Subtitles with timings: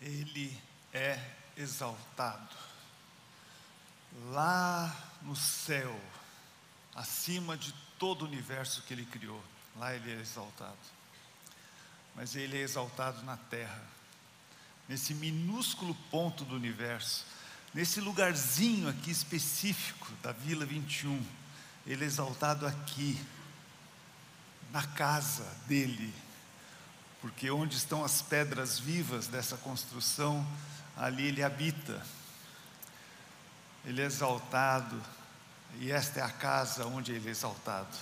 [0.00, 0.56] ele
[0.92, 1.20] é
[1.56, 2.56] exaltado.
[4.30, 5.98] Lá no céu,
[6.94, 9.42] acima de todo o universo que ele criou,
[9.76, 10.78] lá ele é exaltado.
[12.16, 13.82] Mas ele é exaltado na terra,
[14.88, 17.24] nesse minúsculo ponto do universo,
[17.72, 21.24] nesse lugarzinho aqui específico da Vila 21.
[21.86, 23.18] Ele é exaltado aqui,
[24.72, 26.12] na casa dele,
[27.20, 30.46] porque onde estão as pedras vivas dessa construção,
[30.96, 32.02] ali ele habita.
[33.84, 35.00] Ele é exaltado,
[35.78, 37.96] e esta é a casa onde ele é exaltado.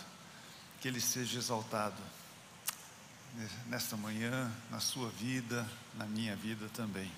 [0.81, 2.01] Que ele seja exaltado
[3.67, 7.11] nesta manhã, na sua vida, na minha vida também.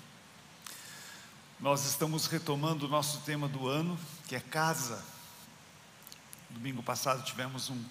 [1.59, 5.03] Nós estamos retomando o nosso tema do ano, que é casa.
[6.49, 7.83] Domingo passado tivemos um,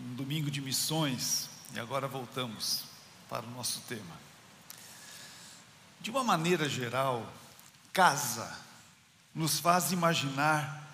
[0.00, 2.91] um domingo de missões e agora voltamos
[3.32, 4.20] para o nosso tema.
[6.02, 7.26] De uma maneira geral,
[7.90, 8.58] casa
[9.34, 10.86] nos faz imaginar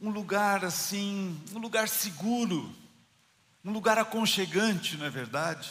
[0.00, 2.74] um lugar assim, um lugar seguro,
[3.62, 5.70] um lugar aconchegante, não é verdade?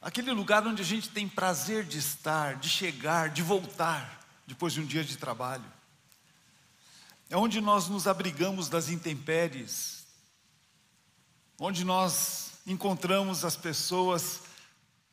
[0.00, 4.80] Aquele lugar onde a gente tem prazer de estar, de chegar, de voltar depois de
[4.80, 5.70] um dia de trabalho.
[7.28, 10.06] É onde nós nos abrigamos das intempéries,
[11.58, 14.40] onde nós encontramos as pessoas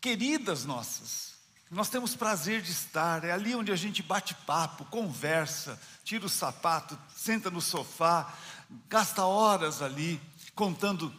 [0.02, 1.34] queridas nossas.
[1.70, 6.30] Nós temos prazer de estar, é ali onde a gente bate papo, conversa, tira o
[6.30, 8.32] sapato, senta no sofá,
[8.88, 10.22] gasta horas ali
[10.54, 11.14] contando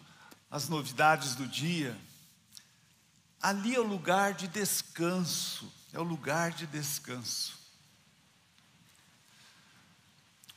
[0.51, 1.99] as novidades do dia.
[3.43, 7.59] Ali é o lugar de descanso, é o lugar de descanso.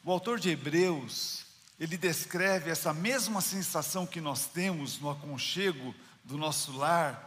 [0.04, 1.47] O autor de Hebreus,
[1.80, 7.24] ele descreve essa mesma sensação que nós temos no aconchego do nosso lar,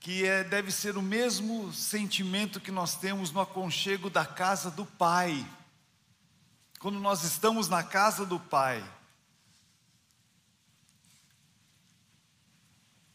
[0.00, 4.84] que é, deve ser o mesmo sentimento que nós temos no aconchego da casa do
[4.84, 5.46] Pai.
[6.80, 8.84] Quando nós estamos na casa do Pai,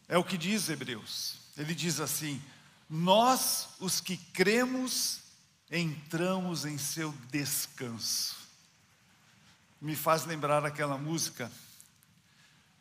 [0.07, 1.35] é o que diz Hebreus.
[1.57, 2.41] Ele diz assim:
[2.89, 5.19] Nós, os que cremos,
[5.69, 8.40] entramos em seu descanso
[9.81, 11.51] me faz lembrar aquela música.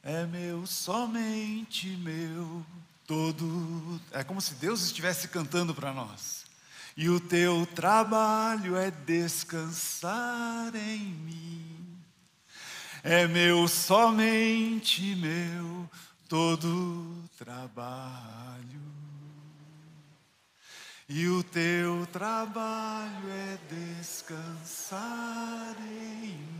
[0.02, 2.64] É meu, somente meu,
[3.06, 4.00] todo.
[4.12, 6.44] É como se Deus estivesse cantando para nós.
[6.96, 11.98] E o teu trabalho é descansar em mim.
[13.02, 15.88] É meu, somente meu,
[16.28, 18.80] todo trabalho.
[21.08, 25.00] E o teu trabalho é descansar
[25.80, 26.59] em mim.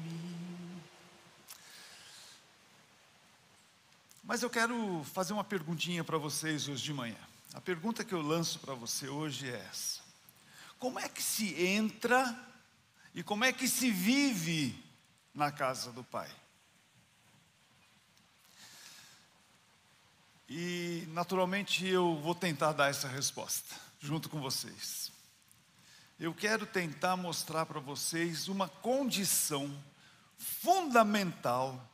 [4.31, 7.19] Mas eu quero fazer uma perguntinha para vocês hoje de manhã.
[7.53, 10.01] A pergunta que eu lanço para você hoje é essa:
[10.79, 12.39] Como é que se entra
[13.13, 14.81] e como é que se vive
[15.35, 16.31] na casa do Pai?
[20.49, 25.11] E naturalmente eu vou tentar dar essa resposta junto com vocês.
[26.21, 29.77] Eu quero tentar mostrar para vocês uma condição
[30.39, 31.85] fundamental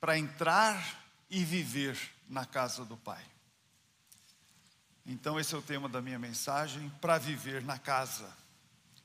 [0.00, 1.98] para entrar e viver
[2.28, 3.24] na casa do Pai.
[5.04, 8.28] Então, esse é o tema da minha mensagem: para viver na casa,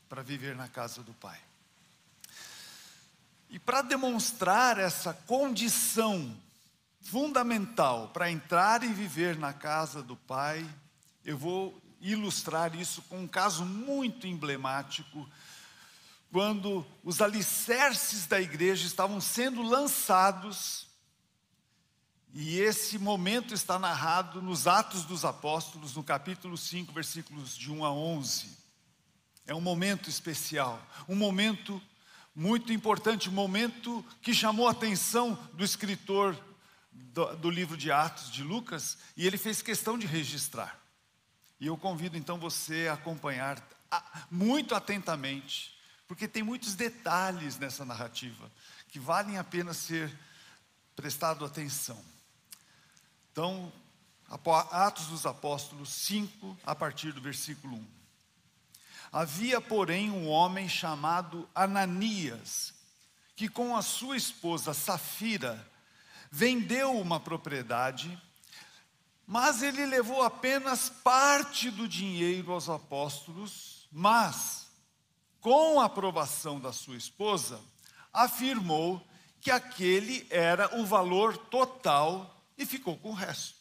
[0.09, 1.39] para viver na casa do Pai.
[3.49, 6.35] E para demonstrar essa condição
[7.01, 10.67] fundamental para entrar e viver na casa do Pai,
[11.25, 15.29] eu vou ilustrar isso com um caso muito emblemático,
[16.31, 20.87] quando os alicerces da igreja estavam sendo lançados,
[22.33, 27.83] e esse momento está narrado nos Atos dos Apóstolos, no capítulo 5, versículos de 1
[27.83, 28.57] a 11.
[29.45, 31.81] É um momento especial, um momento
[32.33, 36.37] muito importante, um momento que chamou a atenção do escritor
[36.91, 40.79] do, do livro de Atos de Lucas, e ele fez questão de registrar.
[41.59, 43.61] E eu convido então você a acompanhar
[44.29, 45.77] muito atentamente,
[46.07, 48.49] porque tem muitos detalhes nessa narrativa
[48.87, 50.17] que valem a pena ser
[50.95, 52.01] prestado atenção.
[53.31, 53.72] Então,
[54.72, 57.87] Atos dos Apóstolos 5, a partir do versículo 1.
[59.11, 62.73] Havia, porém, um homem chamado Ananias,
[63.35, 65.67] que com a sua esposa Safira
[66.31, 68.19] vendeu uma propriedade
[69.31, 74.67] mas ele levou apenas parte do dinheiro aos apóstolos, mas,
[75.39, 77.57] com a aprovação da sua esposa,
[78.11, 79.01] afirmou
[79.39, 83.59] que aquele era o valor total e ficou com o resto.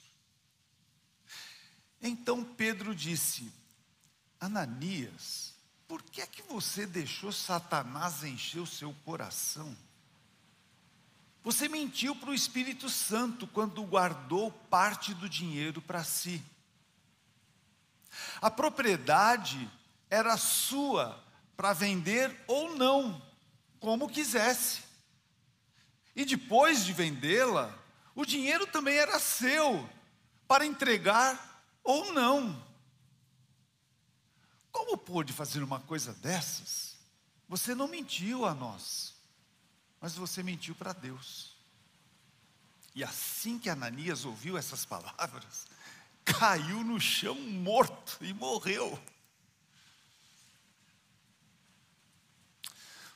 [2.01, 3.53] Então Pedro disse:
[4.39, 5.55] Ananias,
[5.89, 9.77] por que é que você deixou Satanás encher o seu coração?
[11.43, 16.43] Você mentiu para o Espírito Santo quando guardou parte do dinheiro para si.
[18.43, 19.71] A propriedade
[20.11, 21.23] era sua
[21.57, 23.23] para vender ou não,
[23.79, 24.83] como quisesse.
[26.15, 27.80] E depois de vendê-la,
[28.15, 29.89] o dinheiro também era seu,
[30.47, 32.71] para entregar ou não.
[34.73, 36.97] Como pôde fazer uma coisa dessas?
[37.49, 39.15] Você não mentiu a nós,
[40.01, 41.57] mas você mentiu para Deus.
[42.95, 45.67] E assim que Ananias ouviu essas palavras,
[46.25, 49.01] caiu no chão morto e morreu.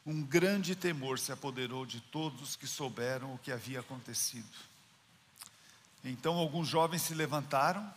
[0.07, 4.74] Um grande temor se apoderou de todos que souberam o que havia acontecido.
[6.05, 7.93] Então alguns jovens se levantaram,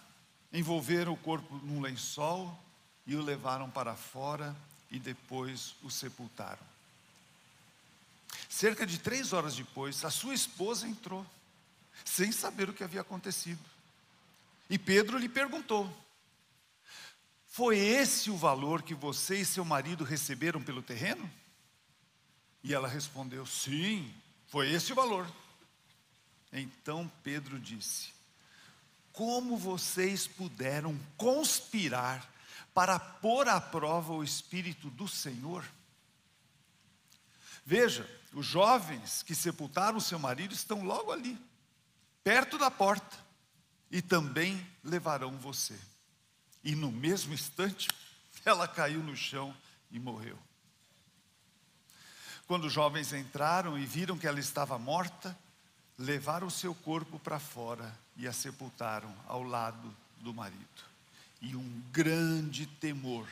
[0.54, 2.58] envolveram o corpo num lençol
[3.06, 4.56] e o levaram para fora
[4.90, 6.66] e depois o sepultaram.
[8.48, 11.26] Cerca de três horas depois, a sua esposa entrou,
[12.06, 13.60] sem saber o que havia acontecido.
[14.70, 15.92] E Pedro lhe perguntou:
[17.48, 21.30] Foi esse o valor que você e seu marido receberam pelo terreno?
[22.64, 24.14] E ela respondeu: Sim,
[24.48, 25.28] foi esse o valor.
[26.52, 28.10] Então Pedro disse:
[29.12, 32.28] Como vocês puderam conspirar
[32.74, 35.66] para pôr à prova o Espírito do Senhor?
[37.66, 41.38] Veja, os jovens que sepultaram seu marido estão logo ali,
[42.24, 43.18] perto da porta,
[43.92, 45.78] e também levarão você.
[46.64, 47.90] E no mesmo instante,
[48.46, 49.56] ela caiu no chão
[49.92, 50.38] e morreu.
[52.46, 55.38] Quando os jovens entraram e viram que ela estava morta,
[55.98, 60.88] levaram o seu corpo para fora e a sepultaram ao lado do marido.
[61.42, 63.28] E um grande temor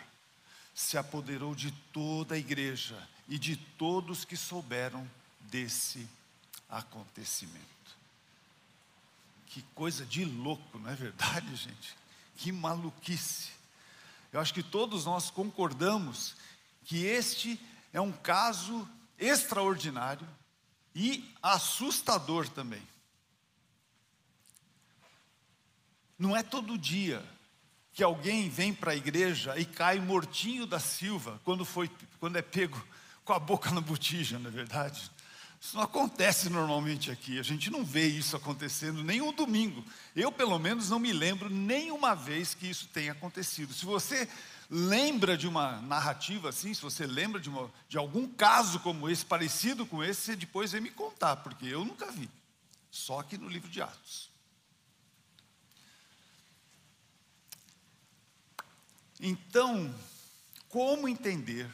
[0.73, 2.97] se apoderou de toda a igreja
[3.27, 5.09] e de todos que souberam
[5.39, 6.07] desse
[6.69, 7.65] acontecimento.
[9.47, 11.95] Que coisa de louco, não é verdade, gente?
[12.37, 13.51] Que maluquice.
[14.33, 16.35] Eu acho que todos nós concordamos
[16.83, 17.59] que este
[17.93, 20.27] é um caso extraordinário
[20.95, 22.81] e assustador também.
[26.17, 27.21] Não é todo dia
[27.91, 32.41] que alguém vem para a igreja e cai mortinho da Silva quando, foi, quando é
[32.41, 32.81] pego
[33.25, 35.11] com a boca na botija, não é verdade?
[35.59, 39.83] Isso não acontece normalmente aqui, a gente não vê isso acontecendo nem um domingo.
[40.15, 43.73] Eu, pelo menos, não me lembro nenhuma vez que isso tenha acontecido.
[43.73, 44.29] Se você
[44.69, 49.25] lembra de uma narrativa assim, se você lembra de, uma, de algum caso como esse,
[49.25, 52.29] parecido com esse, você depois vem me contar, porque eu nunca vi.
[52.89, 54.29] Só que no livro de Atos.
[59.19, 59.93] Então,
[60.69, 61.69] como entender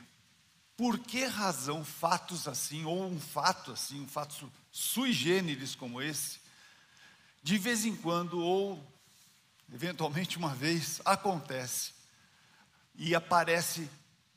[0.75, 6.39] por que razão fatos assim, ou um fato assim, um fato sui generis como esse,
[7.43, 8.83] de vez em quando, ou
[9.73, 12.00] eventualmente uma vez, acontece
[13.01, 13.89] e aparece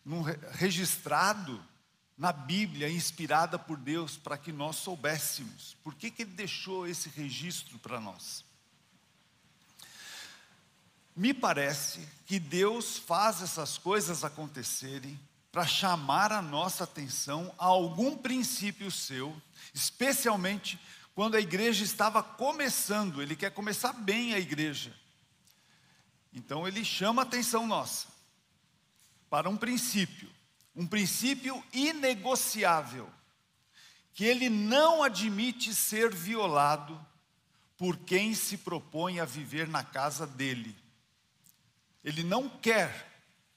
[0.02, 0.22] num,
[0.52, 1.62] registrado
[2.16, 5.76] na Bíblia, inspirada por Deus, para que nós soubéssemos.
[5.84, 8.42] Por que, que Ele deixou esse registro para nós?
[11.14, 15.20] Me parece que Deus faz essas coisas acontecerem
[15.52, 19.36] para chamar a nossa atenção a algum princípio seu,
[19.74, 20.80] especialmente
[21.14, 24.90] quando a igreja estava começando, ele quer começar bem a igreja.
[26.32, 28.13] Então ele chama a atenção nossa
[29.34, 30.30] para um princípio,
[30.76, 33.10] um princípio inegociável,
[34.12, 37.04] que ele não admite ser violado
[37.76, 40.72] por quem se propõe a viver na casa dele.
[42.04, 43.12] Ele não quer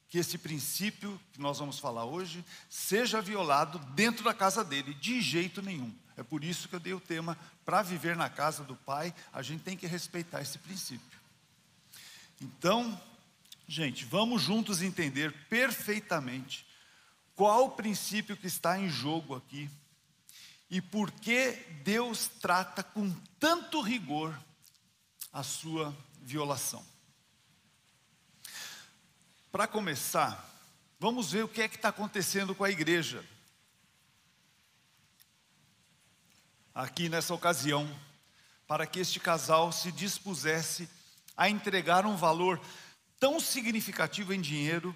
[0.10, 5.22] que esse princípio que nós vamos falar hoje seja violado dentro da casa dele, de
[5.22, 5.94] jeito nenhum.
[6.16, 9.44] É por isso que eu dei o tema: para viver na casa do Pai, a
[9.44, 11.20] gente tem que respeitar esse princípio.
[12.42, 13.00] Então,
[13.68, 16.66] Gente, vamos juntos entender perfeitamente
[17.36, 19.70] qual o princípio que está em jogo aqui
[20.70, 21.52] e por que
[21.84, 24.38] Deus trata com tanto rigor
[25.34, 26.84] a sua violação.
[29.52, 30.50] Para começar,
[30.98, 33.24] vamos ver o que é que está acontecendo com a igreja.
[36.74, 37.88] Aqui nessa ocasião,
[38.66, 40.88] para que este casal se dispusesse
[41.36, 42.62] a entregar um valor
[43.20, 44.96] tão significativo em dinheiro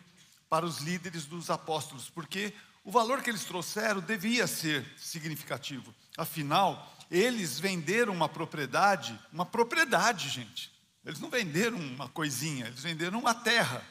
[0.49, 5.93] para os líderes dos apóstolos, porque o valor que eles trouxeram devia ser significativo.
[6.17, 10.71] Afinal, eles venderam uma propriedade, uma propriedade, gente.
[11.05, 13.83] Eles não venderam uma coisinha, eles venderam uma terra.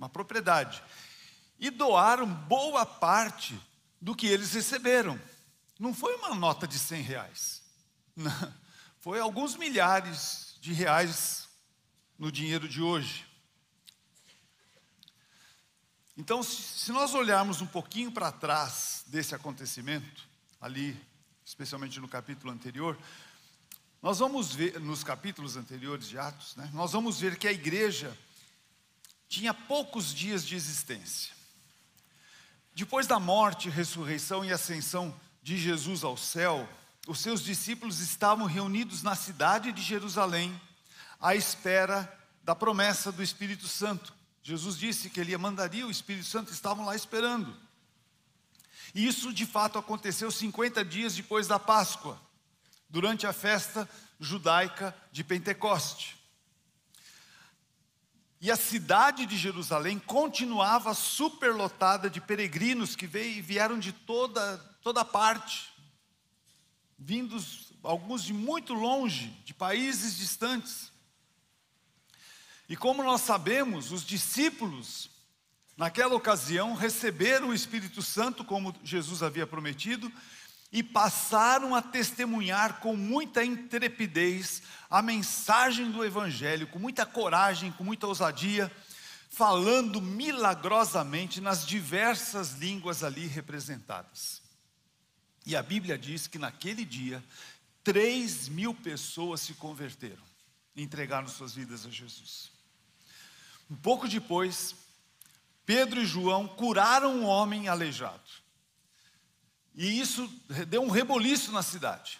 [0.00, 0.82] uma propriedade,
[1.58, 3.60] e doaram boa parte
[4.00, 5.20] do que eles receberam.
[5.78, 7.62] Não foi uma nota de 100 reais,
[8.16, 8.54] não,
[8.98, 11.48] foi alguns milhares de reais
[12.18, 13.26] no dinheiro de hoje.
[16.16, 20.28] Então, se nós olharmos um pouquinho para trás desse acontecimento,
[20.60, 21.00] ali,
[21.44, 22.98] especialmente no capítulo anterior,
[24.02, 28.16] nós vamos ver, nos capítulos anteriores de Atos, né, nós vamos ver que a igreja
[29.28, 31.32] tinha poucos dias de existência.
[32.74, 36.68] Depois da morte, ressurreição e ascensão de Jesus ao céu,
[37.06, 40.60] os seus discípulos estavam reunidos na cidade de Jerusalém,
[41.20, 42.10] à espera
[42.42, 44.14] da promessa do Espírito Santo.
[44.42, 47.54] Jesus disse que ele mandaria o Espírito Santo, estavam lá esperando.
[48.94, 52.20] E isso de fato aconteceu 50 dias depois da Páscoa,
[52.88, 56.16] durante a festa judaica de Pentecoste.
[58.40, 65.04] E a cidade de Jerusalém continuava superlotada de peregrinos que veio, vieram de toda, toda
[65.04, 65.70] parte,
[66.98, 70.89] vindos alguns de muito longe, de países distantes.
[72.70, 75.10] E como nós sabemos, os discípulos,
[75.76, 80.10] naquela ocasião, receberam o Espírito Santo, como Jesus havia prometido,
[80.70, 87.82] e passaram a testemunhar com muita intrepidez a mensagem do Evangelho, com muita coragem, com
[87.82, 88.70] muita ousadia,
[89.28, 94.40] falando milagrosamente nas diversas línguas ali representadas.
[95.44, 97.20] E a Bíblia diz que naquele dia,
[97.82, 100.22] três mil pessoas se converteram,
[100.76, 102.59] entregaram suas vidas a Jesus.
[103.70, 104.74] Um pouco depois,
[105.64, 108.20] Pedro e João curaram um homem aleijado.
[109.74, 110.26] E isso
[110.66, 112.18] deu um reboliço na cidade.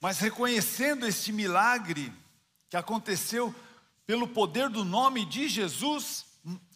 [0.00, 2.12] Mas reconhecendo este milagre
[2.70, 3.54] que aconteceu
[4.06, 6.24] pelo poder do nome de Jesus,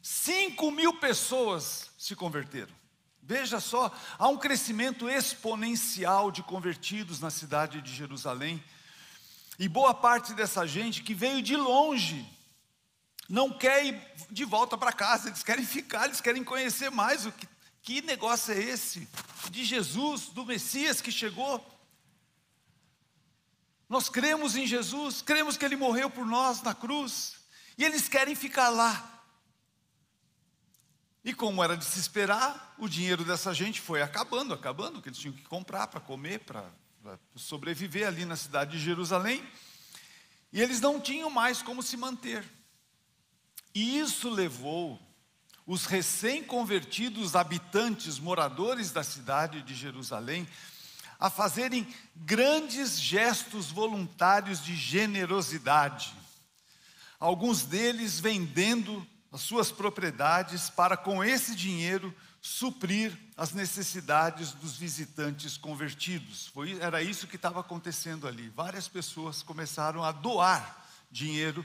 [0.02, 2.74] cinco mil pessoas se converteram.
[3.22, 8.62] Veja só, há um crescimento exponencial de convertidos na cidade de Jerusalém.
[9.58, 12.26] E boa parte dessa gente que veio de longe,
[13.30, 17.30] não quer ir de volta para casa, eles querem ficar, eles querem conhecer mais o
[17.30, 17.48] que,
[17.80, 19.08] que negócio é esse
[19.52, 21.64] de Jesus, do Messias que chegou.
[23.88, 27.36] Nós cremos em Jesus, cremos que Ele morreu por nós na cruz,
[27.78, 29.24] e eles querem ficar lá.
[31.24, 35.18] E como era de se esperar, o dinheiro dessa gente foi acabando, acabando, que eles
[35.18, 36.64] tinham que comprar para comer, para
[37.36, 39.48] sobreviver ali na cidade de Jerusalém,
[40.52, 42.44] e eles não tinham mais como se manter.
[43.74, 45.00] E isso levou
[45.66, 50.48] os recém-convertidos habitantes, moradores da cidade de Jerusalém,
[51.18, 51.86] a fazerem
[52.16, 56.12] grandes gestos voluntários de generosidade.
[57.20, 62.12] Alguns deles vendendo as suas propriedades para, com esse dinheiro,
[62.42, 66.48] suprir as necessidades dos visitantes convertidos.
[66.48, 68.48] Foi, era isso que estava acontecendo ali.
[68.48, 71.64] Várias pessoas começaram a doar dinheiro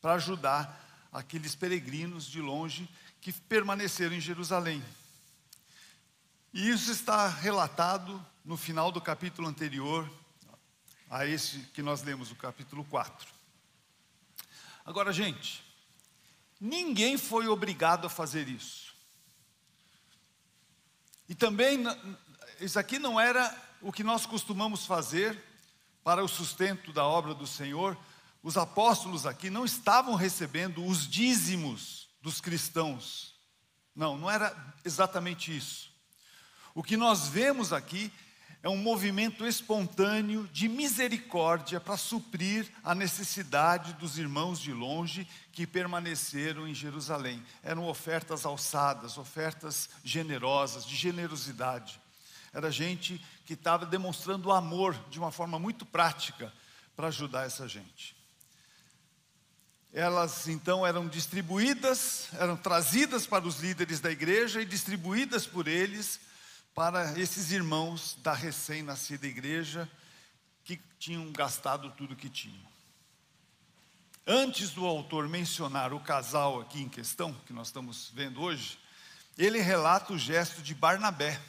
[0.00, 0.83] para ajudar
[1.14, 2.88] aqueles peregrinos de longe
[3.20, 4.84] que permaneceram em Jerusalém.
[6.52, 10.10] E isso está relatado no final do capítulo anterior
[11.08, 13.32] a esse que nós lemos, o capítulo 4.
[14.84, 15.64] Agora, gente,
[16.60, 18.92] ninguém foi obrigado a fazer isso.
[21.28, 21.84] E também,
[22.60, 25.40] isso aqui não era o que nós costumamos fazer
[26.02, 27.96] para o sustento da obra do Senhor,
[28.44, 33.34] os apóstolos aqui não estavam recebendo os dízimos dos cristãos.
[33.96, 35.90] Não, não era exatamente isso.
[36.74, 38.12] O que nós vemos aqui
[38.62, 45.66] é um movimento espontâneo de misericórdia para suprir a necessidade dos irmãos de longe que
[45.66, 47.42] permaneceram em Jerusalém.
[47.62, 51.98] Eram ofertas alçadas, ofertas generosas, de generosidade.
[52.52, 56.52] Era gente que estava demonstrando amor de uma forma muito prática
[56.94, 58.22] para ajudar essa gente
[59.94, 66.18] elas então eram distribuídas, eram trazidas para os líderes da igreja e distribuídas por eles
[66.74, 69.88] para esses irmãos da recém-nascida igreja
[70.64, 72.74] que tinham gastado tudo que tinham.
[74.26, 78.76] Antes do autor mencionar o casal aqui em questão, que nós estamos vendo hoje,
[79.38, 81.40] ele relata o gesto de Barnabé,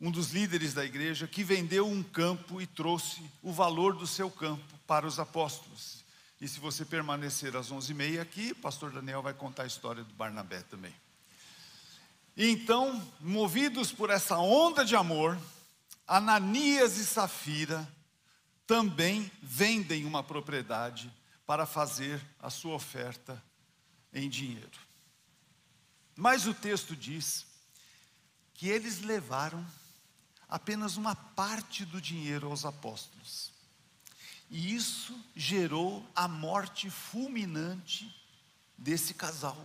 [0.00, 4.30] um dos líderes da igreja, que vendeu um campo e trouxe o valor do seu
[4.30, 5.99] campo para os apóstolos.
[6.40, 10.14] E se você permanecer às 11h30 aqui, o pastor Daniel vai contar a história do
[10.14, 10.94] Barnabé também.
[12.36, 15.38] Então, movidos por essa onda de amor,
[16.06, 17.86] Ananias e Safira
[18.66, 21.12] também vendem uma propriedade
[21.44, 23.42] para fazer a sua oferta
[24.12, 24.78] em dinheiro.
[26.16, 27.46] Mas o texto diz
[28.54, 29.66] que eles levaram
[30.48, 33.52] apenas uma parte do dinheiro aos apóstolos.
[34.50, 38.12] E isso gerou a morte fulminante
[38.76, 39.64] desse casal.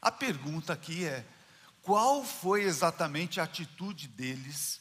[0.00, 1.26] A pergunta aqui é:
[1.82, 4.80] qual foi exatamente a atitude deles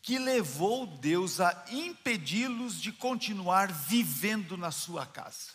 [0.00, 5.50] que levou Deus a impedi-los de continuar vivendo na sua casa?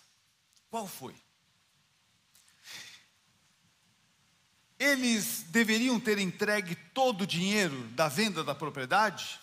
[0.70, 1.15] Qual foi?
[4.77, 9.39] Eles deveriam ter entregue todo o dinheiro da venda da propriedade?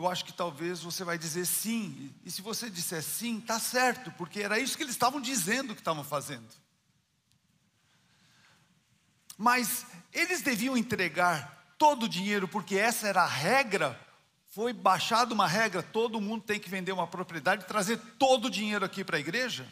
[0.00, 2.10] Eu acho que talvez você vai dizer sim.
[2.24, 5.82] E se você disser sim, está certo, porque era isso que eles estavam dizendo que
[5.82, 6.48] estavam fazendo.
[9.36, 14.00] Mas eles deviam entregar todo o dinheiro, porque essa era a regra.
[14.46, 18.50] Foi baixada uma regra: todo mundo tem que vender uma propriedade e trazer todo o
[18.50, 19.70] dinheiro aqui para a igreja.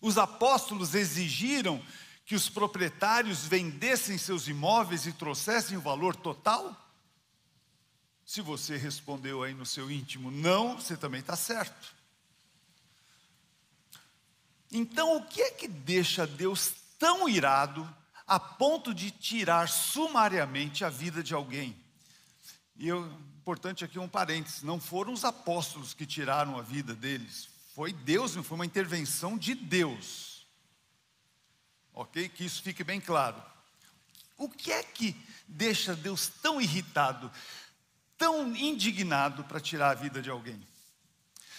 [0.00, 1.84] Os apóstolos exigiram
[2.24, 6.87] que os proprietários vendessem seus imóveis e trouxessem o valor total?
[8.28, 11.94] Se você respondeu aí no seu íntimo não, você também está certo.
[14.70, 17.88] Então, o que é que deixa Deus tão irado
[18.26, 21.74] a ponto de tirar sumariamente a vida de alguém?
[22.76, 27.48] E eu, importante aqui um parênteses: não foram os apóstolos que tiraram a vida deles,
[27.74, 30.46] foi Deus, foi uma intervenção de Deus.
[31.94, 32.28] Ok?
[32.28, 33.42] Que isso fique bem claro.
[34.36, 35.16] O que é que
[35.48, 37.32] deixa Deus tão irritado,
[38.18, 40.60] tão indignado para tirar a vida de alguém?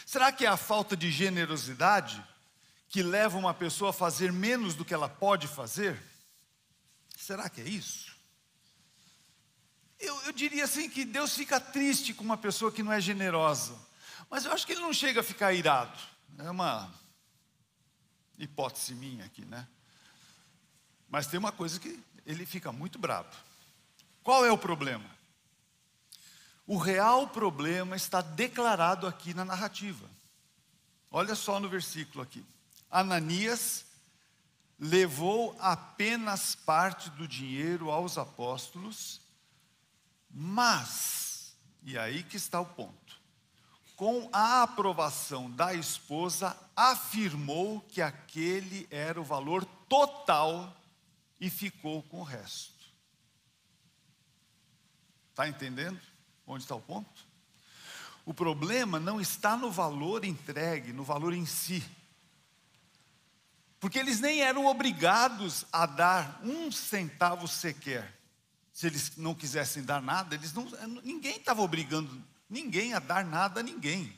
[0.05, 2.23] Será que é a falta de generosidade
[2.89, 5.99] que leva uma pessoa a fazer menos do que ela pode fazer?
[7.15, 8.15] Será que é isso?
[9.99, 13.75] Eu, eu diria assim que Deus fica triste com uma pessoa que não é generosa.
[14.29, 15.97] Mas eu acho que ele não chega a ficar irado.
[16.37, 16.91] É uma
[18.37, 19.67] hipótese minha aqui, né?
[21.09, 23.29] Mas tem uma coisa que ele fica muito bravo.
[24.23, 25.18] Qual é o problema?
[26.69, 30.07] O real problema está declarado aqui na narrativa.
[31.09, 32.45] Olha só no versículo aqui.
[32.91, 33.87] Ananias
[34.77, 39.19] levou apenas parte do dinheiro aos apóstolos,
[40.29, 43.19] mas, e aí que está o ponto
[43.95, 50.79] com a aprovação da esposa, afirmou que aquele era o valor total
[51.41, 52.85] e ficou com o resto.
[55.31, 55.99] Está entendendo
[56.53, 57.27] onde está o ponto?
[58.25, 61.83] O problema não está no valor entregue, no valor em si.
[63.79, 68.13] Porque eles nem eram obrigados a dar um centavo sequer.
[68.73, 70.67] Se eles não quisessem dar nada, eles não,
[71.03, 74.13] ninguém estava obrigando ninguém a dar nada a ninguém.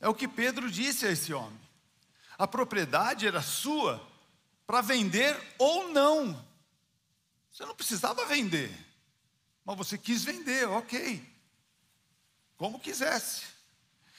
[0.00, 1.60] É o que Pedro disse a esse homem.
[2.38, 4.04] A propriedade era sua
[4.66, 6.44] para vender ou não.
[7.50, 8.72] Você não precisava vender,
[9.70, 11.24] mas você quis vender, ok.
[12.56, 13.44] Como quisesse.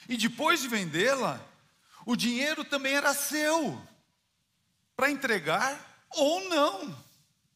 [0.08, 1.40] E depois de vendê-la,
[2.06, 3.80] o dinheiro também era seu
[4.96, 7.04] para entregar ou não.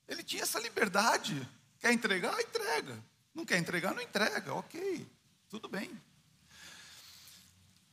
[0.07, 1.49] Ele tinha essa liberdade.
[1.81, 2.39] Quer entregar?
[2.39, 3.03] Entrega.
[3.35, 3.95] Não quer entregar?
[3.95, 5.07] Não entrega, ok.
[5.49, 5.91] Tudo bem.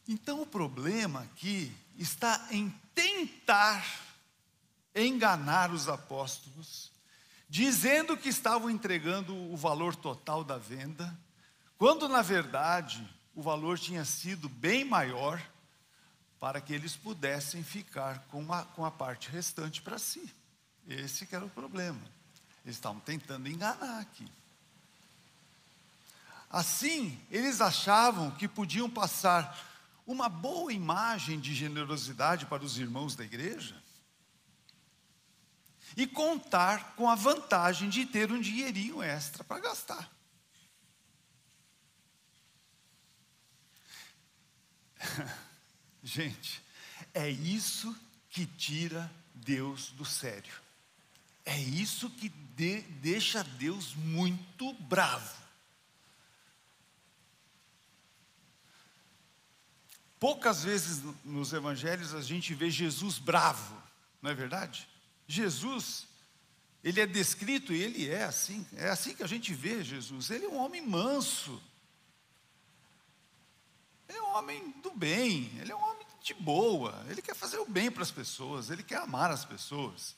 [0.05, 3.85] Então o problema aqui está em tentar
[4.93, 6.91] enganar os apóstolos,
[7.53, 11.15] dizendo que estavam entregando o valor total da venda,
[11.77, 15.39] quando na verdade o valor tinha sido bem maior,
[16.39, 20.33] para que eles pudessem ficar com a, com a parte restante para si.
[20.87, 22.01] Esse que era o problema.
[22.65, 24.25] Eles estavam tentando enganar aqui.
[26.49, 29.63] Assim, eles achavam que podiam passar
[30.07, 33.82] uma boa imagem de generosidade para os irmãos da igreja
[35.95, 40.11] e contar com a vantagem de ter um dinheirinho extra para gastar.
[46.03, 46.61] Gente,
[47.13, 47.95] é isso
[48.29, 50.53] que tira Deus do sério.
[51.45, 55.43] É isso que de, deixa Deus muito bravo.
[60.19, 63.75] Poucas vezes nos evangelhos a gente vê Jesus bravo,
[64.21, 64.87] não é verdade?
[65.27, 66.07] Jesus,
[66.83, 70.29] ele é descrito e ele é assim, é assim que a gente vê Jesus.
[70.29, 71.61] Ele é um homem manso,
[74.07, 77.57] ele é um homem do bem, ele é um homem de boa, ele quer fazer
[77.57, 80.15] o bem para as pessoas, ele quer amar as pessoas.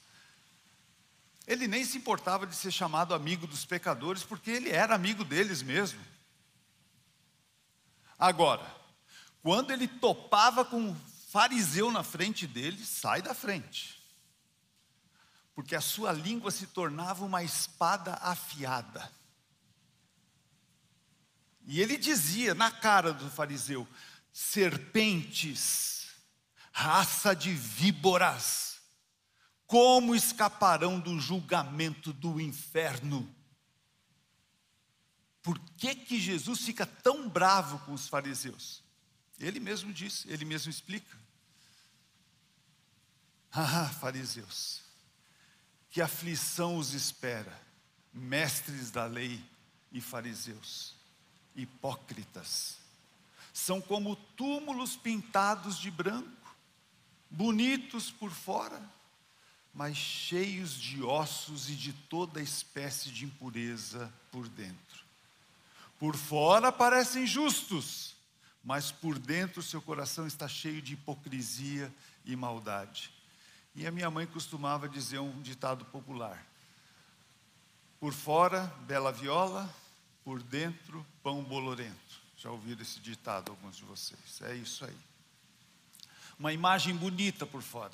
[1.48, 5.62] Ele nem se importava de ser chamado amigo dos pecadores, porque ele era amigo deles
[5.62, 6.00] mesmo.
[8.18, 8.66] Agora,
[9.46, 10.96] Quando ele topava com um
[11.30, 14.02] fariseu na frente dele, sai da frente.
[15.56, 19.12] Porque a sua língua se tornava uma espada afiada.
[21.66, 23.88] E ele dizia na cara do fariseu:
[24.32, 26.10] serpentes,
[26.72, 28.82] raça de víboras,
[29.66, 33.34] como escaparão do julgamento do inferno?
[35.42, 38.84] Por que, que Jesus fica tão bravo com os fariseus?
[39.40, 41.18] Ele mesmo diz, ele mesmo explica.
[43.52, 44.82] Ah, fariseus,
[45.96, 47.58] que aflição os espera,
[48.14, 49.42] mestres da lei
[49.94, 50.94] e fariseus,
[51.56, 52.76] hipócritas
[53.54, 56.54] são como túmulos pintados de branco,
[57.30, 58.84] bonitos por fora,
[59.74, 65.06] mas cheios de ossos e de toda espécie de impureza por dentro.
[65.98, 68.18] Por fora parecem justos,
[68.62, 71.90] mas por dentro seu coração está cheio de hipocrisia
[72.26, 73.15] e maldade.
[73.76, 76.46] E a minha mãe costumava dizer um ditado popular:
[78.00, 79.70] por fora, bela viola,
[80.24, 82.24] por dentro, pão bolorento.
[82.38, 84.42] Já ouviram esse ditado, alguns de vocês?
[84.44, 84.98] É isso aí.
[86.40, 87.94] Uma imagem bonita por fora,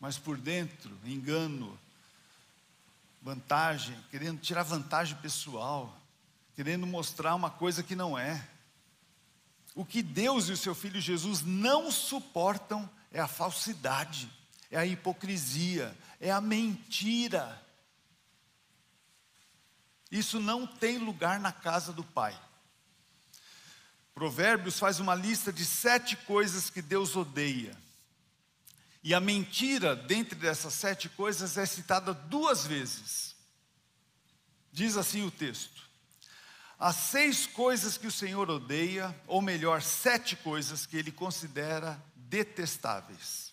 [0.00, 1.78] mas por dentro, engano,
[3.22, 5.96] vantagem, querendo tirar vantagem pessoal,
[6.54, 8.46] querendo mostrar uma coisa que não é.
[9.74, 14.30] O que Deus e o seu filho Jesus não suportam é a falsidade,
[14.70, 17.60] é a hipocrisia, é a mentira.
[20.10, 22.38] Isso não tem lugar na casa do Pai.
[24.14, 27.76] Provérbios faz uma lista de sete coisas que Deus odeia.
[29.02, 33.34] E a mentira, dentre dessas sete coisas, é citada duas vezes.
[34.70, 35.88] Diz assim o texto:
[36.78, 43.49] Há seis coisas que o Senhor odeia, ou melhor, sete coisas que ele considera detestáveis: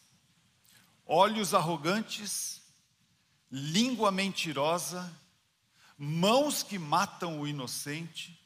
[1.08, 2.62] olhos arrogantes,
[3.52, 5.10] língua mentirosa,
[5.98, 8.38] mãos que matam o inocente,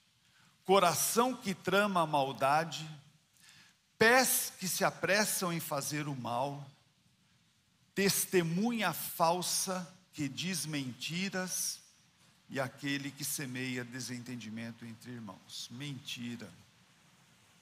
[0.64, 2.88] coração que trama a maldade,
[3.98, 6.66] pés que se apressam em fazer o mal,
[7.96, 11.80] testemunha falsa que diz mentiras
[12.50, 15.68] e aquele que semeia desentendimento entre irmãos.
[15.72, 16.50] Mentira.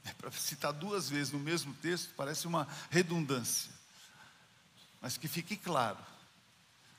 [0.04, 3.79] É para citar duas vezes no mesmo texto, parece uma redundância.
[5.02, 5.98] Mas que fique claro: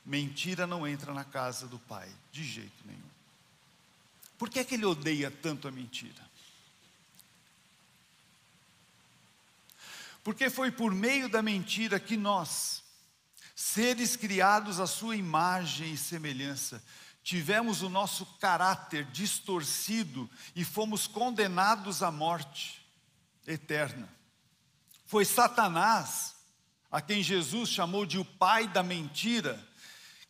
[0.05, 2.99] mentira não entra na casa do Pai, de jeito nenhum.
[4.37, 6.31] Por que é que ele odeia tanto a mentira?
[10.23, 12.83] Porque foi por meio da mentira que nós,
[13.55, 16.83] seres criados à sua imagem e semelhança,
[17.23, 22.85] tivemos o nosso caráter distorcido e fomos condenados à morte
[23.45, 24.09] eterna.
[25.05, 26.35] Foi Satanás,
[26.91, 29.65] a quem Jesus chamou de o pai da mentira,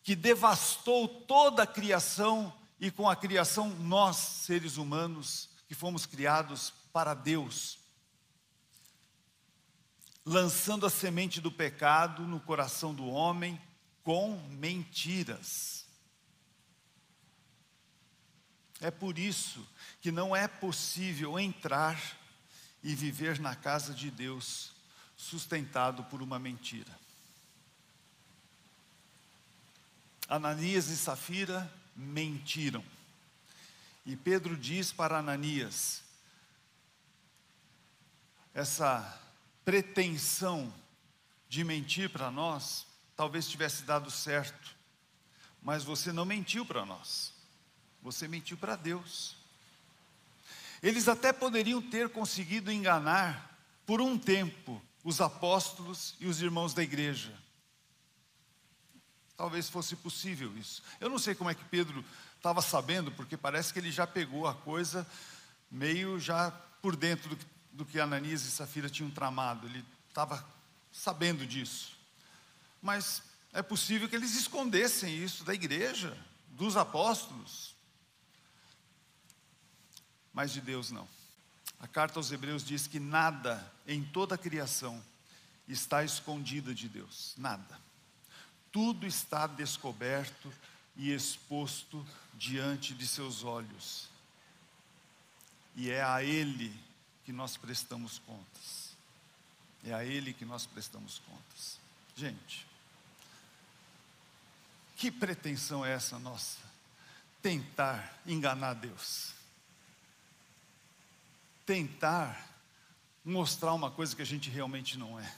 [0.04, 6.72] que devastou toda a criação e com a criação, nós, seres humanos, que fomos criados
[6.92, 7.78] para Deus,
[10.24, 13.60] lançando a semente do pecado no coração do homem
[14.04, 15.84] com mentiras.
[18.80, 19.66] É por isso
[20.00, 22.00] que não é possível entrar
[22.82, 24.72] e viver na casa de Deus
[25.22, 26.90] sustentado por uma mentira.
[30.28, 32.84] Ananias e Safira mentiram.
[34.04, 36.02] E Pedro diz para Ananias:
[38.52, 39.20] essa
[39.64, 40.74] pretensão
[41.48, 42.84] de mentir para nós,
[43.16, 44.74] talvez tivesse dado certo,
[45.62, 47.32] mas você não mentiu para nós,
[48.02, 49.36] você mentiu para Deus.
[50.82, 53.56] Eles até poderiam ter conseguido enganar,
[53.86, 57.32] por um tempo, os apóstolos e os irmãos da igreja,
[59.42, 60.84] Talvez fosse possível isso.
[61.00, 62.04] Eu não sei como é que Pedro
[62.36, 65.04] estava sabendo, porque parece que ele já pegou a coisa
[65.68, 69.66] meio já por dentro do, do que Ananias e Safira tinham tramado.
[69.66, 70.46] Ele estava
[70.92, 71.98] sabendo disso.
[72.80, 73.20] Mas
[73.52, 76.16] é possível que eles escondessem isso da igreja,
[76.50, 77.74] dos apóstolos.
[80.32, 81.08] Mas de Deus não.
[81.82, 85.04] A carta aos Hebreus diz que nada em toda a criação
[85.68, 87.34] está escondida de Deus.
[87.36, 87.82] Nada
[88.72, 90.52] tudo está descoberto
[90.96, 94.08] e exposto diante de seus olhos.
[95.76, 96.74] E é a Ele
[97.24, 98.96] que nós prestamos contas.
[99.84, 101.78] É a Ele que nós prestamos contas.
[102.16, 102.66] Gente,
[104.96, 106.58] que pretensão é essa nossa?
[107.42, 109.31] Tentar enganar Deus.
[111.64, 112.48] Tentar
[113.24, 115.34] mostrar uma coisa que a gente realmente não é.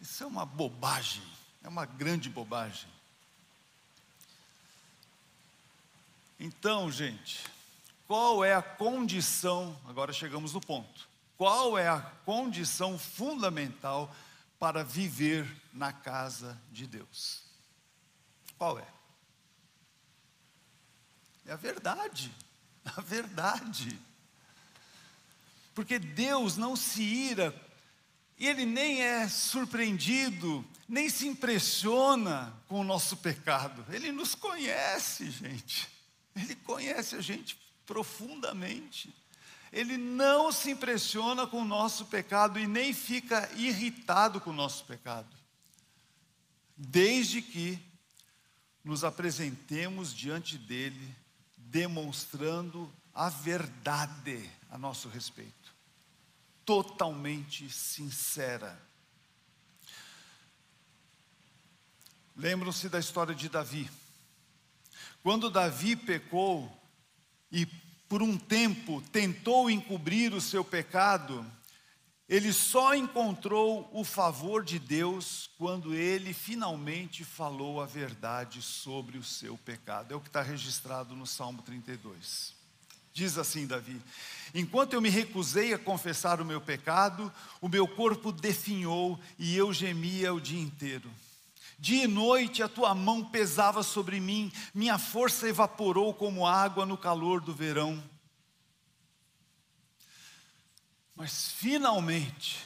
[0.00, 1.22] Isso é uma bobagem,
[1.62, 2.88] é uma grande bobagem.
[6.38, 7.44] Então, gente,
[8.06, 9.78] qual é a condição?
[9.88, 11.08] Agora chegamos no ponto.
[11.38, 14.14] Qual é a condição fundamental
[14.58, 17.42] para viver na casa de Deus?
[18.58, 18.86] Qual é?
[21.46, 22.32] É a verdade,
[22.84, 23.98] a verdade.
[25.74, 27.54] Porque Deus não se ira,
[28.38, 33.84] Ele nem é surpreendido, nem se impressiona com o nosso pecado.
[33.90, 35.88] Ele nos conhece, gente.
[36.34, 39.14] Ele conhece a gente profundamente.
[39.72, 44.84] Ele não se impressiona com o nosso pecado e nem fica irritado com o nosso
[44.84, 45.28] pecado.
[46.76, 47.78] Desde que
[48.84, 51.16] nos apresentemos diante dele,
[51.56, 55.61] demonstrando a verdade a nosso respeito,
[56.72, 58.80] totalmente sincera.
[62.34, 63.90] Lembram-se da história de Davi.
[65.22, 66.74] Quando Davi pecou
[67.50, 67.66] e
[68.08, 71.44] por um tempo tentou encobrir o seu pecado,
[72.26, 79.22] ele só encontrou o favor de Deus quando ele finalmente falou a verdade sobre o
[79.22, 80.14] seu pecado.
[80.14, 82.61] É o que está registrado no Salmo 32.
[83.12, 84.00] Diz assim Davi:
[84.54, 89.72] Enquanto eu me recusei a confessar o meu pecado, o meu corpo definhou e eu
[89.72, 91.10] gemia o dia inteiro.
[91.78, 96.96] Dia e noite a tua mão pesava sobre mim, minha força evaporou como água no
[96.96, 98.02] calor do verão.
[101.14, 102.58] Mas finalmente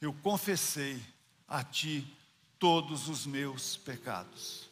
[0.00, 1.02] eu confessei
[1.46, 2.06] a ti
[2.58, 4.70] todos os meus pecados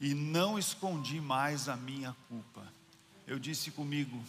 [0.00, 2.81] e não escondi mais a minha culpa.
[3.26, 4.22] Eu disse comigo: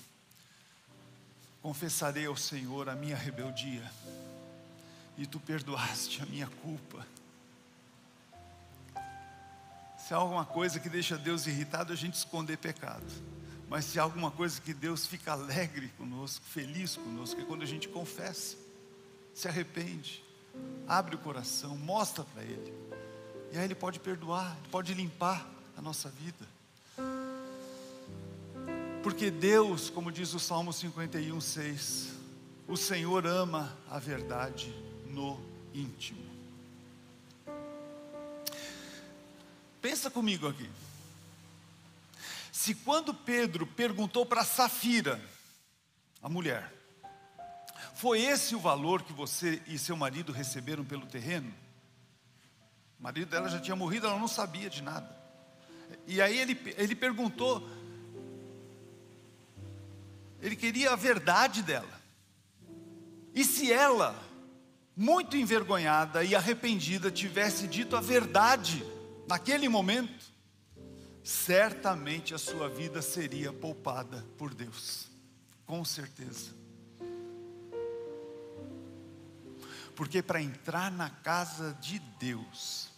[1.61, 3.89] confessarei ao Senhor a minha rebeldia,
[5.17, 7.05] e tu perdoaste a minha culpa.
[9.97, 13.05] Se há alguma coisa que deixa Deus irritado, a gente esconder pecado.
[13.69, 17.65] Mas se há alguma coisa que Deus fica alegre conosco, feliz conosco, é quando a
[17.65, 18.57] gente confessa,
[19.33, 20.23] se arrepende,
[20.87, 22.73] abre o coração, mostra para Ele.
[23.51, 26.52] E aí Ele pode perdoar, Ele pode limpar a nossa vida.
[29.03, 32.13] Porque Deus, como diz o Salmo 51, 6,
[32.65, 34.73] o Senhor ama a verdade
[35.07, 35.37] no
[35.73, 36.23] íntimo.
[39.81, 40.69] Pensa comigo aqui.
[42.49, 45.19] Se quando Pedro perguntou para Safira,
[46.21, 46.73] a mulher,
[47.95, 51.53] foi esse o valor que você e seu marido receberam pelo terreno?
[52.97, 55.13] O marido dela já tinha morrido, ela não sabia de nada.
[56.07, 57.69] E aí ele, ele perguntou,
[60.43, 62.01] ele queria a verdade dela.
[63.33, 64.13] E se ela,
[64.95, 68.85] muito envergonhada e arrependida, tivesse dito a verdade,
[69.25, 70.25] naquele momento,
[71.23, 75.07] certamente a sua vida seria poupada por Deus,
[75.65, 76.51] com certeza.
[79.95, 82.89] Porque para entrar na casa de Deus,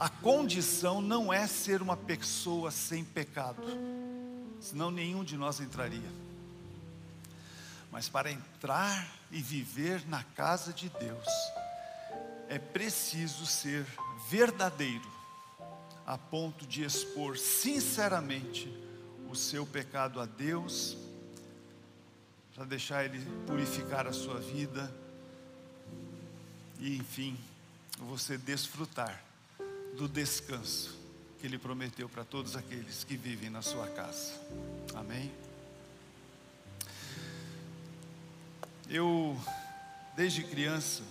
[0.00, 3.62] a condição não é ser uma pessoa sem pecado,
[4.66, 6.10] senão nenhum de nós entraria.
[7.90, 11.28] Mas para entrar e viver na casa de Deus,
[12.48, 13.86] é preciso ser
[14.28, 15.08] verdadeiro,
[16.04, 18.72] a ponto de expor sinceramente
[19.30, 20.96] o seu pecado a Deus,
[22.54, 24.92] para deixar Ele purificar a sua vida
[26.80, 27.38] e, enfim,
[27.98, 29.22] você desfrutar
[29.96, 31.05] do descanso
[31.46, 34.32] que Ele prometeu para todos aqueles que vivem na sua casa.
[34.96, 35.32] Amém?
[38.90, 39.40] Eu,
[40.16, 41.04] desde criança,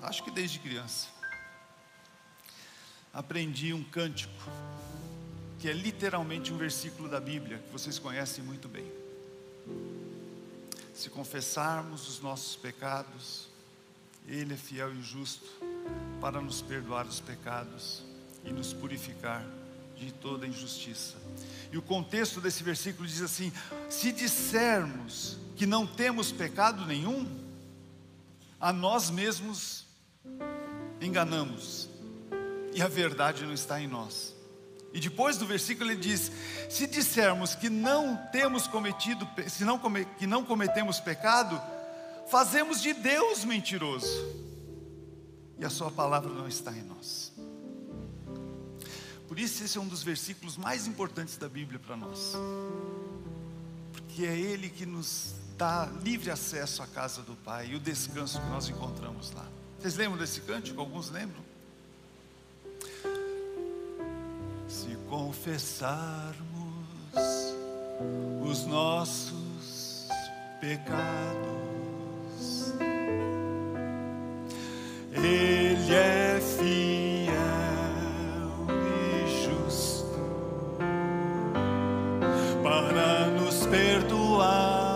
[0.00, 1.06] acho que desde criança,
[3.14, 4.32] aprendi um cântico,
[5.60, 8.90] que é literalmente um versículo da Bíblia, que vocês conhecem muito bem.
[10.92, 13.46] Se confessarmos os nossos pecados,
[14.26, 15.46] Ele é fiel e justo
[16.20, 18.02] para nos perdoar os pecados
[18.44, 19.46] e nos purificar
[19.98, 21.16] de toda injustiça.
[21.72, 23.52] E o contexto desse versículo diz assim:
[23.88, 27.26] se dissermos que não temos pecado nenhum,
[28.60, 29.84] a nós mesmos
[31.00, 31.88] enganamos
[32.74, 34.34] e a verdade não está em nós.
[34.92, 36.32] E depois do versículo ele diz:
[36.68, 39.78] se dissermos que não temos cometido, se não
[40.18, 41.60] que não cometemos pecado,
[42.30, 44.26] fazemos de Deus mentiroso.
[45.58, 47.32] E a sua palavra não está em nós.
[49.28, 52.32] Por isso esse é um dos versículos mais importantes da Bíblia para nós.
[53.92, 58.40] Porque é ele que nos dá livre acesso à casa do Pai e o descanso
[58.40, 59.46] que nós encontramos lá.
[59.78, 60.80] Vocês lembram desse cântico?
[60.80, 61.44] Alguns lembram?
[64.66, 66.38] Se confessarmos
[68.48, 70.08] os nossos
[70.60, 70.98] pecados,
[75.12, 76.27] Ele é
[83.70, 84.87] perdoar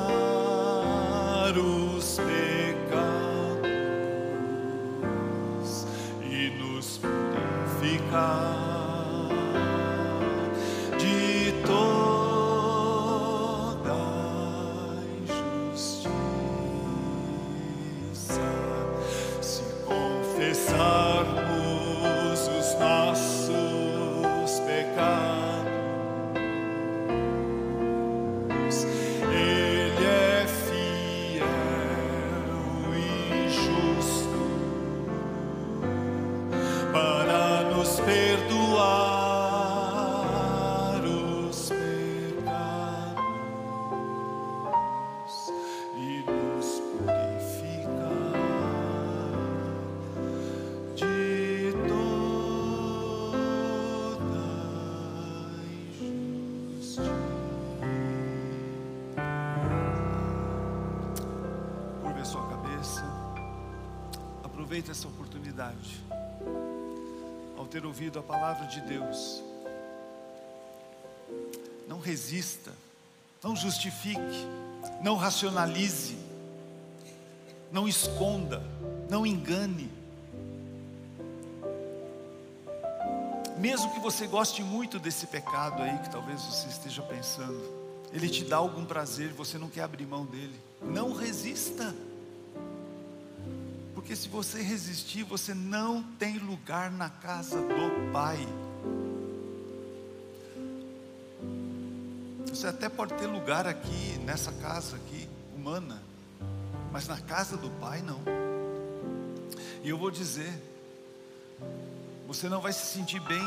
[64.52, 66.04] Aproveite essa oportunidade.
[67.56, 69.42] Ao ter ouvido a palavra de Deus,
[71.88, 72.70] não resista,
[73.42, 74.46] não justifique,
[75.02, 76.18] não racionalize,
[77.70, 78.62] não esconda,
[79.08, 79.90] não engane.
[83.56, 87.62] Mesmo que você goste muito desse pecado aí, que talvez você esteja pensando,
[88.12, 90.60] ele te dá algum prazer, você não quer abrir mão dele.
[90.82, 91.94] Não resista.
[94.02, 98.36] Porque se você resistir, você não tem lugar na casa do Pai.
[102.48, 106.02] Você até pode ter lugar aqui, nessa casa aqui, humana,
[106.90, 108.20] mas na casa do Pai não.
[109.84, 110.52] E eu vou dizer,
[112.26, 113.46] você não vai se sentir bem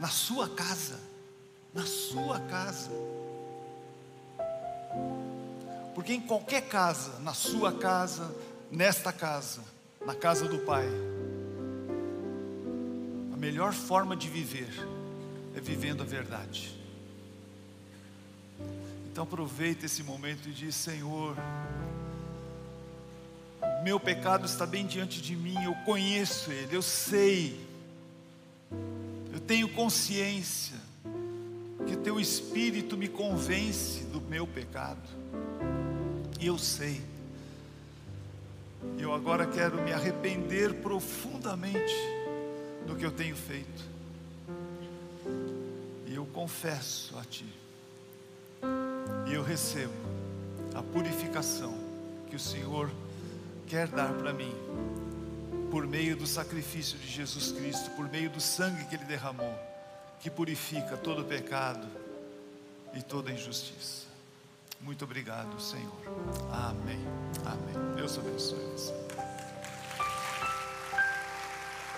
[0.00, 0.98] na sua casa,
[1.72, 2.90] na sua casa.
[5.94, 8.34] Porque em qualquer casa, na sua casa,
[8.74, 9.62] nesta casa,
[10.04, 10.88] na casa do Pai,
[13.32, 14.68] a melhor forma de viver
[15.54, 16.74] é vivendo a verdade.
[19.10, 21.36] Então aproveita esse momento e diz: Senhor,
[23.84, 27.64] meu pecado está bem diante de mim, eu conheço ele, eu sei,
[29.32, 30.76] eu tenho consciência
[31.86, 35.08] que teu Espírito me convence do meu pecado,
[36.40, 37.13] e eu sei,
[38.98, 41.94] eu agora quero me arrepender profundamente
[42.86, 43.84] do que eu tenho feito,
[46.06, 47.46] e eu confesso a Ti,
[49.26, 49.92] e eu recebo
[50.74, 51.74] a purificação
[52.28, 52.90] que o Senhor
[53.66, 54.54] quer dar para mim,
[55.70, 59.54] por meio do sacrifício de Jesus Cristo, por meio do sangue que Ele derramou,
[60.20, 61.86] que purifica todo pecado
[62.94, 64.03] e toda injustiça.
[64.84, 65.92] Muito obrigado, Senhor.
[66.52, 67.00] Amém.
[67.46, 67.96] Amém.
[67.96, 69.03] Deus abençoe você.